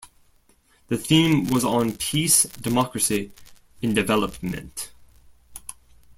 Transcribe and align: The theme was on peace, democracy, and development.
The 0.87 0.97
theme 0.97 1.45
was 1.49 1.63
on 1.63 1.91
peace, 1.95 2.41
democracy, 2.45 3.31
and 3.83 3.93
development. 3.93 4.91